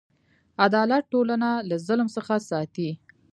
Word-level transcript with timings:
عدالت 0.65 1.03
ټولنه 1.13 1.49
له 1.69 1.75
ظلم 1.87 2.07
څخه 2.15 2.33
ساتي. 2.49 2.89